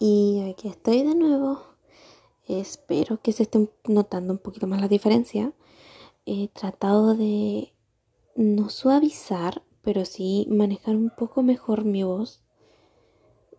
Y 0.00 0.40
aquí 0.48 0.68
estoy 0.68 1.02
de 1.02 1.14
nuevo. 1.14 1.60
Espero 2.46 3.20
que 3.20 3.32
se 3.32 3.42
esté 3.42 3.68
notando 3.84 4.32
un 4.32 4.38
poquito 4.38 4.66
más 4.66 4.80
la 4.80 4.88
diferencia. 4.88 5.52
He 6.24 6.48
tratado 6.48 7.14
de 7.14 7.72
no 8.36 8.68
suavizar, 8.70 9.62
pero 9.82 10.04
sí 10.04 10.46
manejar 10.50 10.94
un 10.94 11.10
poco 11.10 11.42
mejor 11.42 11.84
mi 11.84 12.04
voz 12.04 12.42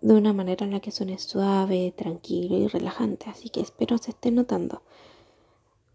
de 0.02 0.13
una 0.13 0.31
manera 0.31 0.65
en 0.65 0.71
la 0.71 0.79
que 0.79 0.91
suene 0.91 1.20
suave, 1.20 1.93
tranquilo 1.95 2.57
y 2.57 2.67
relajante. 2.67 3.29
Así 3.29 3.49
que 3.49 3.59
espero 3.59 3.97
se 3.97 4.11
esté 4.11 4.31
notando. 4.31 4.81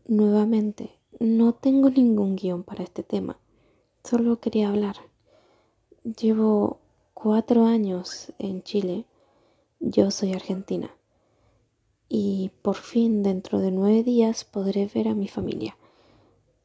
Nuevamente, 0.07 0.99
no 1.19 1.55
tengo 1.55 1.89
ningún 1.89 2.37
guion 2.37 2.65
para 2.65 2.85
este 2.85 3.03
tema. 3.03 3.39
Solo 4.05 4.41
quería 4.41 4.69
hablar. 4.69 4.97
Llevo 6.03 6.81
cuatro 7.15 7.65
años 7.65 8.33
en 8.39 8.63
Chile 8.63 9.07
yo 9.87 10.11
soy 10.11 10.33
argentina 10.33 10.91
y 12.09 12.51
por 12.63 12.77
fin 12.77 13.23
dentro 13.23 13.59
de 13.59 13.71
nueve 13.71 14.03
días 14.03 14.45
podré 14.45 14.87
ver 14.87 15.09
a 15.09 15.15
mi 15.15 15.29
familia. 15.29 15.77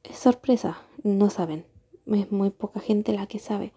Es 0.03 0.17
sorpresa, 0.17 0.81
no 1.03 1.29
saben, 1.29 1.65
es 2.05 2.31
muy 2.31 2.49
poca 2.49 2.79
gente 2.79 3.11
la 3.13 3.27
que 3.27 3.39
sabe. 3.39 3.73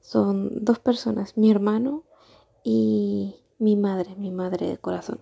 Son 0.00 0.64
dos 0.64 0.78
personas, 0.78 1.36
mi 1.36 1.50
hermano 1.50 2.04
y 2.64 3.34
mi 3.58 3.76
madre, 3.76 4.14
mi 4.16 4.30
madre 4.30 4.66
de 4.66 4.78
corazón. 4.78 5.20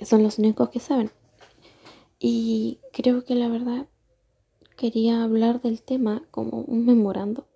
Son 0.00 0.22
los 0.22 0.38
únicos 0.38 0.70
que 0.70 0.80
saben. 0.80 1.10
Y 2.18 2.78
creo 2.92 3.24
que 3.24 3.34
la 3.34 3.48
verdad 3.48 3.86
quería 4.76 5.22
hablar 5.22 5.60
del 5.60 5.82
tema 5.82 6.22
como 6.30 6.62
un 6.62 6.86
memorando 6.86 7.46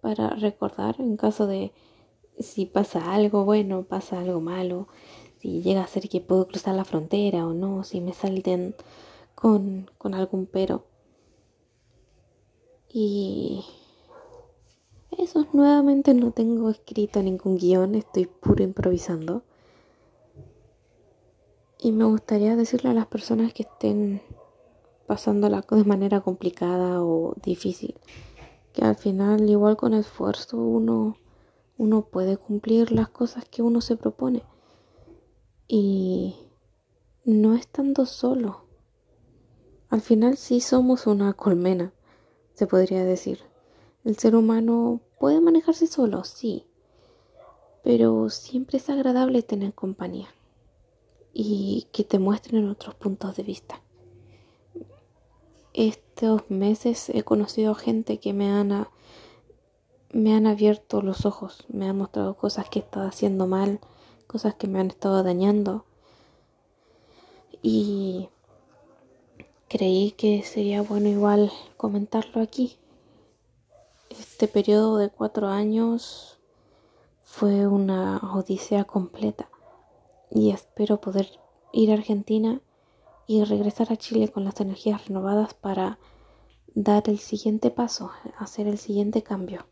para 0.00 0.30
recordar 0.30 0.96
en 1.00 1.16
caso 1.16 1.46
de 1.46 1.72
si 2.38 2.66
pasa 2.66 3.12
algo 3.12 3.44
bueno, 3.44 3.84
pasa 3.84 4.20
algo 4.20 4.40
malo, 4.40 4.88
si 5.38 5.62
llega 5.62 5.82
a 5.82 5.86
ser 5.86 6.08
que 6.08 6.20
puedo 6.20 6.46
cruzar 6.48 6.74
la 6.74 6.84
frontera 6.84 7.46
o 7.46 7.52
no, 7.54 7.84
si 7.84 8.00
me 8.00 8.12
salten 8.12 8.74
con, 9.34 9.90
con 9.98 10.14
algún 10.14 10.46
pero. 10.46 10.86
Y 12.88 13.64
eso 15.18 15.46
nuevamente 15.52 16.14
no 16.14 16.30
tengo 16.30 16.70
escrito 16.70 17.22
ningún 17.22 17.56
guion, 17.56 17.94
estoy 17.94 18.26
puro 18.26 18.62
improvisando. 18.62 19.42
Y 21.78 21.92
me 21.92 22.04
gustaría 22.04 22.56
decirle 22.56 22.90
a 22.90 22.94
las 22.94 23.06
personas 23.06 23.52
que 23.52 23.64
estén 23.64 24.22
pasándola 25.06 25.64
de 25.68 25.84
manera 25.84 26.20
complicada 26.22 27.02
o 27.02 27.34
difícil, 27.42 27.94
que 28.72 28.84
al 28.84 28.96
final 28.96 29.48
igual 29.50 29.76
con 29.76 29.92
esfuerzo 29.92 30.56
uno 30.56 31.18
uno 31.76 32.02
puede 32.02 32.36
cumplir 32.36 32.92
las 32.92 33.08
cosas 33.08 33.44
que 33.48 33.62
uno 33.62 33.80
se 33.80 33.96
propone 33.96 34.42
y 35.66 36.36
no 37.24 37.54
estando 37.54 38.06
solo. 38.06 38.64
Al 39.88 40.00
final 40.00 40.36
sí 40.36 40.60
somos 40.60 41.06
una 41.06 41.32
colmena, 41.32 41.92
se 42.54 42.66
podría 42.66 43.04
decir. 43.04 43.40
El 44.04 44.18
ser 44.18 44.36
humano 44.36 45.00
puede 45.18 45.40
manejarse 45.40 45.86
solo, 45.86 46.24
sí, 46.24 46.66
pero 47.82 48.28
siempre 48.30 48.78
es 48.78 48.90
agradable 48.90 49.42
tener 49.42 49.72
compañía 49.72 50.28
y 51.32 51.86
que 51.92 52.04
te 52.04 52.18
muestren 52.18 52.68
otros 52.68 52.94
puntos 52.94 53.36
de 53.36 53.42
vista. 53.42 53.80
Estos 55.72 56.48
meses 56.50 57.08
he 57.08 57.24
conocido 57.24 57.74
gente 57.74 58.18
que 58.18 58.32
me 58.32 58.48
han 58.48 58.86
me 60.14 60.32
han 60.32 60.46
abierto 60.46 61.02
los 61.02 61.26
ojos, 61.26 61.64
me 61.68 61.88
han 61.88 61.98
mostrado 61.98 62.36
cosas 62.36 62.68
que 62.70 62.78
he 62.78 62.82
estado 62.82 63.08
haciendo 63.08 63.48
mal, 63.48 63.80
cosas 64.28 64.54
que 64.54 64.68
me 64.68 64.78
han 64.78 64.86
estado 64.86 65.24
dañando. 65.24 65.84
Y 67.62 68.28
creí 69.68 70.12
que 70.12 70.44
sería 70.44 70.82
bueno 70.82 71.08
igual 71.08 71.50
comentarlo 71.76 72.40
aquí. 72.40 72.78
Este 74.08 74.46
periodo 74.46 74.98
de 74.98 75.10
cuatro 75.10 75.48
años 75.48 76.38
fue 77.24 77.66
una 77.66 78.18
odisea 78.18 78.84
completa 78.84 79.48
y 80.30 80.52
espero 80.52 81.00
poder 81.00 81.40
ir 81.72 81.90
a 81.90 81.94
Argentina 81.94 82.60
y 83.26 83.42
regresar 83.42 83.92
a 83.92 83.96
Chile 83.96 84.28
con 84.28 84.44
las 84.44 84.60
energías 84.60 85.08
renovadas 85.08 85.54
para 85.54 85.98
dar 86.76 87.08
el 87.08 87.18
siguiente 87.18 87.72
paso, 87.72 88.12
hacer 88.38 88.68
el 88.68 88.78
siguiente 88.78 89.24
cambio 89.24 89.66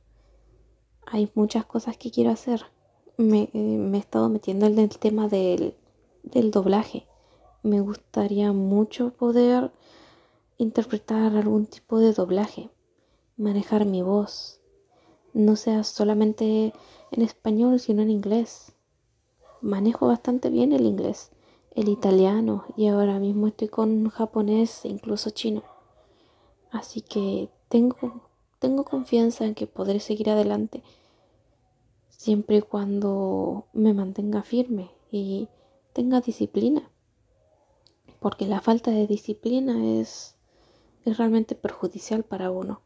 hay 1.07 1.31
muchas 1.35 1.65
cosas 1.65 1.97
que 1.97 2.11
quiero 2.11 2.31
hacer. 2.31 2.65
Me, 3.17 3.51
eh, 3.53 3.91
he 3.93 3.97
estado 3.97 4.29
metiendo 4.29 4.67
en 4.67 4.79
el 4.79 4.89
tema 4.99 5.29
del, 5.29 5.75
del 6.23 6.51
doblaje. 6.51 7.07
Me 7.63 7.81
gustaría 7.81 8.53
mucho 8.53 9.11
poder 9.11 9.71
interpretar 10.59 11.37
algún 11.37 11.67
tipo 11.67 11.99
de 11.99 12.13
doblaje, 12.13 12.71
manejar 13.37 13.85
mi 13.85 14.03
voz, 14.03 14.61
no 15.33 15.57
sea 15.57 15.85
solamente 15.85 16.73
en 17.11 17.23
español, 17.23 17.81
sino 17.81 18.03
en 18.03 18.11
inglés. 18.11 18.73
Manejo 19.61 20.07
bastante 20.09 20.51
bien 20.51 20.73
el 20.73 20.85
inglés, 20.85 21.31
el 21.75 21.89
italiano 21.89 22.65
y 22.77 22.89
ahora 22.89 23.19
mismo 23.19 23.47
estoy 23.47 23.69
con 23.69 24.09
japonés 24.09 24.85
e 24.85 24.89
incluso 24.89 25.31
chino. 25.31 25.63
Así 26.71 27.01
que 27.03 27.49
tengo 27.69 28.32
tengo 28.63 28.85
confianza 28.85 29.45
en 29.45 29.57
que 29.57 29.67
podré 29.67 29.99
seguir 29.99 30.31
adelante 30.31 30.85
siempre 32.11 32.59
y 32.59 32.63
cuando 32.63 33.67
me 33.73 33.93
mantenga 33.93 34.45
firme 34.45 34.93
y 35.11 35.49
tenga 35.93 36.21
disciplina. 36.21 36.89
Porque 38.21 38.47
la 38.47 38.61
falta 38.61 38.93
de 38.93 39.09
disciplina 39.09 39.85
es, 39.99 40.37
es 41.05 41.19
realmente 41.19 41.57
perjudicial 41.57 42.23
para 42.23 42.53
uno. 42.53 42.83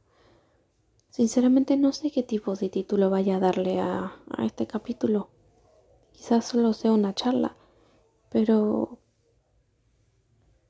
Sinceramente 1.10 1.76
no 1.76 1.92
sé 1.92 2.10
qué 2.10 2.22
tipo 2.22 2.54
de 2.54 2.70
título 2.70 3.10
vaya 3.10 3.36
a 3.36 3.40
darle 3.40 3.78
a, 3.78 4.16
a 4.30 4.46
este 4.46 4.66
capítulo. 4.66 5.28
Quizás 6.12 6.46
solo 6.46 6.72
sea 6.72 6.92
una 6.92 7.14
charla, 7.14 7.54
pero 8.30 8.98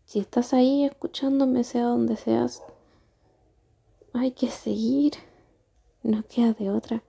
si 0.05 0.19
estás 0.19 0.53
ahí 0.53 0.84
escuchándome, 0.84 1.62
sea 1.62 1.84
donde 1.84 2.16
seas, 2.16 2.65
hay 4.19 4.32
que 4.32 4.49
seguir, 4.49 5.12
no 6.03 6.25
queda 6.27 6.53
de 6.53 6.71
otra. 6.71 7.03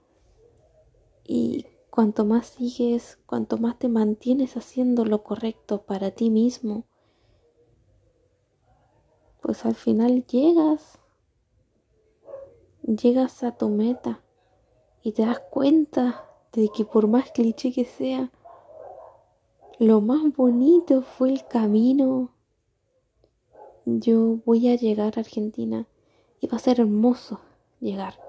Y 1.24 1.66
cuanto 1.90 2.26
más 2.26 2.48
sigues, 2.48 3.18
cuanto 3.26 3.58
más 3.58 3.78
te 3.80 3.90
mantienes 3.90 4.56
haciendo 4.58 5.06
lo 5.06 5.24
correcto 5.24 5.84
para 5.84 6.12
ti 6.12 6.30
mismo, 6.30 6.86
pues 9.42 9.66
al 9.66 9.76
final 9.76 10.26
llegas, 10.26 11.00
llegas 12.84 13.44
a 13.44 13.58
tu 13.58 13.70
meta 13.70 14.22
y 15.02 15.14
te 15.14 15.26
das 15.26 15.40
cuenta 15.40 16.26
de 16.54 16.70
que 16.70 16.86
por 16.86 17.08
más 17.08 17.32
cliché 17.32 17.72
que 17.72 17.86
sea, 17.86 18.32
lo 19.80 20.02
más 20.02 20.36
bonito 20.36 21.02
fue 21.02 21.30
el 21.30 21.48
camino. 21.48 22.32
Yo 23.86 24.40
voy 24.46 24.70
a 24.70 24.76
llegar 24.76 25.14
a 25.16 25.22
Argentina 25.22 25.88
y 26.40 26.48
va 26.48 26.58
a 26.58 26.62
ser 26.62 26.80
hermoso 26.80 27.40
llegar. 27.80 28.20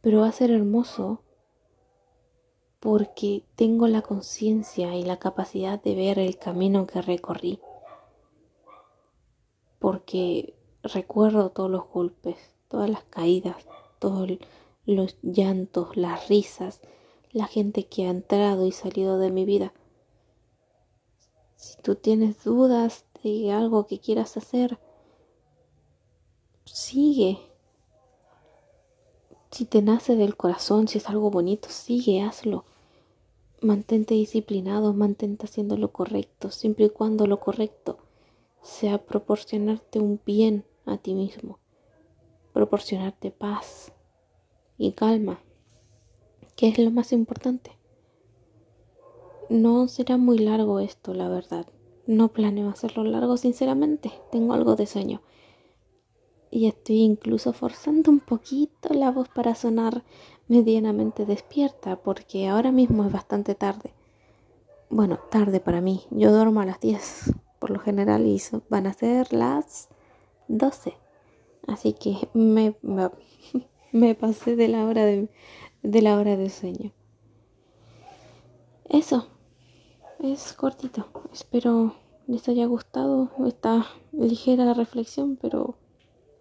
Pero 0.00 0.20
va 0.20 0.28
a 0.28 0.32
ser 0.32 0.50
hermoso 0.50 1.22
porque 2.80 3.44
tengo 3.56 3.88
la 3.88 4.02
conciencia 4.02 4.94
y 4.94 5.04
la 5.04 5.18
capacidad 5.18 5.82
de 5.82 5.94
ver 5.94 6.18
el 6.18 6.38
camino 6.38 6.86
que 6.86 7.00
recorrí. 7.00 7.58
Porque 9.78 10.54
recuerdo 10.82 11.50
todos 11.50 11.70
los 11.70 11.88
golpes, 11.88 12.36
todas 12.68 12.90
las 12.90 13.04
caídas, 13.04 13.66
todos 13.98 14.28
los 14.84 15.16
llantos, 15.22 15.96
las 15.96 16.28
risas, 16.28 16.82
la 17.32 17.46
gente 17.46 17.86
que 17.86 18.06
ha 18.06 18.10
entrado 18.10 18.66
y 18.66 18.72
salido 18.72 19.18
de 19.18 19.30
mi 19.30 19.44
vida. 19.46 19.72
Si 21.56 21.80
tú 21.80 21.94
tienes 21.94 22.44
dudas 22.44 23.06
de 23.22 23.50
algo 23.50 23.86
que 23.86 23.98
quieras 23.98 24.36
hacer, 24.36 24.78
sigue. 26.94 27.38
Si 29.50 29.64
te 29.64 29.82
nace 29.82 30.14
del 30.14 30.36
corazón, 30.36 30.86
si 30.86 30.98
es 30.98 31.08
algo 31.08 31.28
bonito, 31.28 31.68
sigue, 31.68 32.22
hazlo. 32.22 32.64
Mantente 33.60 34.14
disciplinado, 34.14 34.94
mantente 34.94 35.46
haciendo 35.46 35.76
lo 35.76 35.90
correcto, 35.90 36.52
siempre 36.52 36.84
y 36.84 36.90
cuando 36.90 37.26
lo 37.26 37.40
correcto 37.40 37.98
sea 38.62 38.98
proporcionarte 38.98 39.98
un 39.98 40.20
bien 40.24 40.64
a 40.86 40.96
ti 40.96 41.14
mismo, 41.14 41.58
proporcionarte 42.52 43.32
paz 43.32 43.92
y 44.78 44.92
calma, 44.92 45.40
que 46.54 46.68
es 46.68 46.78
lo 46.78 46.92
más 46.92 47.12
importante. 47.12 47.72
No 49.48 49.88
será 49.88 50.16
muy 50.16 50.38
largo 50.38 50.78
esto, 50.78 51.12
la 51.12 51.28
verdad. 51.28 51.66
No 52.06 52.28
planeo 52.28 52.68
hacerlo 52.68 53.02
largo, 53.02 53.36
sinceramente. 53.36 54.12
Tengo 54.30 54.54
algo 54.54 54.76
de 54.76 54.86
sueño 54.86 55.22
y 56.54 56.68
estoy 56.68 57.00
incluso 57.00 57.52
forzando 57.52 58.12
un 58.12 58.20
poquito 58.20 58.94
la 58.94 59.10
voz 59.10 59.28
para 59.28 59.56
sonar 59.56 60.04
medianamente 60.46 61.26
despierta 61.26 61.96
porque 61.96 62.46
ahora 62.46 62.70
mismo 62.70 63.04
es 63.04 63.12
bastante 63.12 63.56
tarde. 63.56 63.92
bueno, 64.88 65.18
tarde 65.32 65.58
para 65.58 65.80
mí. 65.80 66.02
Yo 66.12 66.30
duermo 66.30 66.60
a 66.60 66.64
las 66.64 66.78
10 66.78 67.32
por 67.58 67.70
lo 67.70 67.80
general 67.80 68.24
y 68.24 68.40
van 68.68 68.86
a 68.86 68.92
ser 68.92 69.32
las 69.32 69.88
12. 70.46 70.94
Así 71.66 71.92
que 71.92 72.28
me, 72.34 72.76
me, 73.92 74.14
pasé 74.14 74.54
de 74.54 74.68
la 74.68 74.84
hora 74.84 75.04
de, 75.04 75.28
de 75.82 76.02
la 76.02 76.16
hora 76.16 76.36
de 76.36 76.50
sueño. 76.50 76.92
Eso 78.88 79.26
es 80.20 80.52
cortito. 80.52 81.08
Espero 81.32 81.96
les 82.28 82.48
haya 82.48 82.66
gustado 82.66 83.32
esta 83.44 83.86
ligera 84.12 84.72
reflexión, 84.72 85.36
pero 85.36 85.78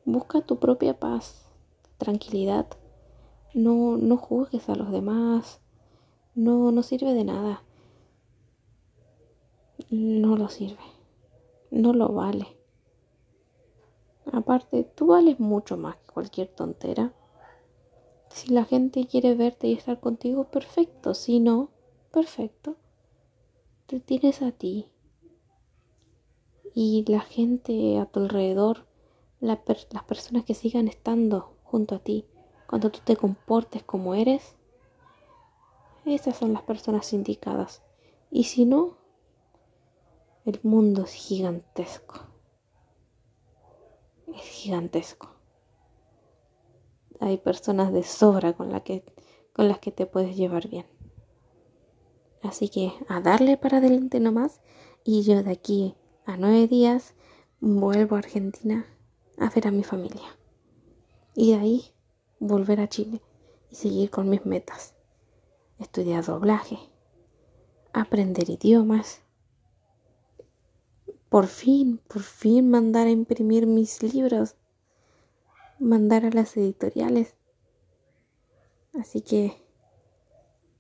busca 0.05 0.41
tu 0.41 0.57
propia 0.59 0.99
paz, 0.99 1.45
tranquilidad. 1.97 2.67
No, 3.53 3.97
no 3.97 4.17
juzgues 4.17 4.67
a 4.69 4.75
los 4.75 4.91
demás. 4.91 5.61
No, 6.35 6.71
no 6.71 6.83
sirve 6.83 7.13
de 7.13 7.23
nada. 7.23 7.63
No 9.89 10.35
lo 10.35 10.49
sirve. 10.49 10.83
No 11.69 11.93
lo 11.93 12.09
vale. 12.09 12.47
Aparte, 14.31 14.83
tú 14.83 15.07
vales 15.07 15.39
mucho 15.39 15.77
más 15.77 15.97
que 15.97 16.11
cualquier 16.11 16.47
tontera. 16.47 17.13
Si 18.29 18.51
la 18.51 18.65
gente 18.65 19.05
quiere 19.05 19.35
verte 19.35 19.67
y 19.67 19.73
estar 19.73 19.99
contigo, 19.99 20.45
perfecto. 20.45 21.13
Si 21.13 21.39
no, 21.39 21.69
perfecto. 22.11 22.75
Te 23.85 23.99
tienes 23.99 24.41
a 24.41 24.51
ti. 24.51 24.87
Y 26.73 27.05
la 27.07 27.19
gente 27.19 27.99
a 27.99 28.07
tu 28.07 28.21
alrededor, 28.21 28.87
las 29.43 30.03
personas 30.07 30.45
que 30.45 30.53
sigan 30.53 30.87
estando 30.87 31.57
junto 31.63 31.95
a 31.95 31.99
ti, 31.99 32.25
cuando 32.65 32.89
tú 32.89 32.99
te 33.03 33.17
comportes 33.17 33.83
como 33.83 34.15
eres, 34.15 34.55
esas 36.05 36.37
son 36.37 36.53
las 36.53 36.63
personas 36.63 37.11
indicadas. 37.13 37.83
Y 38.31 38.45
si 38.45 38.65
no, 38.65 38.97
el 40.45 40.59
mundo 40.63 41.03
es 41.03 41.13
gigantesco. 41.13 42.21
Es 44.33 44.43
gigantesco. 44.43 45.29
Hay 47.19 47.37
personas 47.37 47.91
de 47.91 48.03
sobra 48.03 48.53
con, 48.53 48.79
que, 48.81 49.03
con 49.53 49.67
las 49.67 49.79
que 49.79 49.91
te 49.91 50.05
puedes 50.05 50.35
llevar 50.35 50.69
bien. 50.69 50.85
Así 52.41 52.69
que 52.69 52.93
a 53.07 53.19
darle 53.21 53.57
para 53.57 53.77
adelante 53.77 54.19
nomás. 54.19 54.61
Y 55.03 55.23
yo 55.23 55.43
de 55.43 55.51
aquí 55.51 55.95
a 56.25 56.37
nueve 56.37 56.67
días 56.67 57.13
vuelvo 57.59 58.15
a 58.15 58.19
Argentina 58.19 58.85
a 59.37 59.49
ver 59.49 59.67
a 59.67 59.71
mi 59.71 59.83
familia. 59.83 60.37
Y 61.35 61.51
de 61.51 61.57
ahí 61.57 61.93
volver 62.39 62.79
a 62.79 62.89
Chile 62.89 63.21
y 63.69 63.75
seguir 63.75 64.09
con 64.09 64.29
mis 64.29 64.45
metas. 64.45 64.93
Estudiar 65.79 66.25
doblaje, 66.25 66.77
aprender 67.91 68.49
idiomas. 68.49 69.21
Por 71.29 71.47
fin, 71.47 71.99
por 72.07 72.21
fin 72.21 72.69
mandar 72.69 73.07
a 73.07 73.11
imprimir 73.11 73.65
mis 73.65 74.03
libros. 74.03 74.55
Mandar 75.79 76.25
a 76.25 76.29
las 76.29 76.55
editoriales. 76.55 77.35
Así 78.93 79.21
que, 79.21 79.59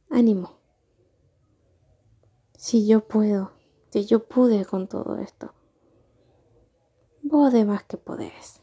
ánimo. 0.09 0.59
Si 2.55 2.85
yo 2.85 3.07
puedo, 3.07 3.51
si 3.89 4.05
yo 4.05 4.23
pude 4.25 4.63
con 4.65 4.87
todo 4.87 5.17
esto, 5.17 5.53
vos 7.33 7.51
de 7.51 7.65
más 7.65 7.83
que 7.83 7.97
podés. 7.97 8.62